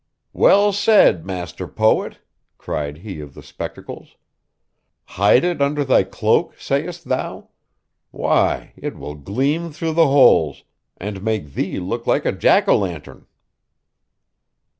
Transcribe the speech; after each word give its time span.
'Well 0.33 0.73
said, 0.73 1.27
Master 1.27 1.67
Poet!' 1.67 2.17
cried 2.57 2.97
he 2.97 3.19
of 3.19 3.35
the 3.35 3.43
spectacles. 3.43 4.15
'Hide 5.05 5.43
it 5.43 5.61
under 5.61 5.85
thy 5.85 6.01
cloak, 6.01 6.57
sayest 6.59 7.05
thou? 7.05 7.49
Why, 8.09 8.73
it 8.75 8.95
will 8.97 9.13
gleam 9.13 9.71
through 9.71 9.93
the 9.93 10.07
holes, 10.07 10.63
and 10.97 11.21
make 11.21 11.53
thee 11.53 11.77
look 11.77 12.07
like 12.07 12.25
a 12.25 12.31
jack 12.31 12.67
o' 12.67 12.79
lantern! 12.79 13.27